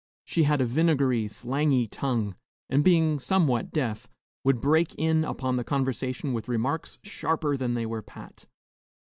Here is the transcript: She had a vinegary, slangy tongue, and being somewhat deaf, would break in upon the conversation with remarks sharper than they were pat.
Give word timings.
She 0.25 0.45
had 0.45 0.61
a 0.61 0.65
vinegary, 0.65 1.27
slangy 1.27 1.87
tongue, 1.87 2.35
and 2.71 2.83
being 2.83 3.19
somewhat 3.19 3.69
deaf, 3.71 4.09
would 4.43 4.59
break 4.59 4.95
in 4.97 5.23
upon 5.23 5.57
the 5.57 5.63
conversation 5.63 6.33
with 6.33 6.49
remarks 6.49 6.97
sharper 7.03 7.55
than 7.55 7.75
they 7.75 7.85
were 7.85 8.01
pat. 8.01 8.47